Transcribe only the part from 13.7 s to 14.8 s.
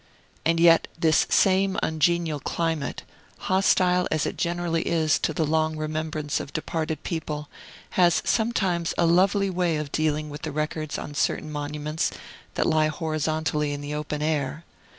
in the open air.